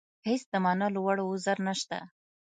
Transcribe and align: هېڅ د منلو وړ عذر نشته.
هېڅ 0.27 0.41
د 0.51 0.53
منلو 0.65 0.99
وړ 1.05 1.17
عذر 1.29 1.57
نشته. 1.67 1.97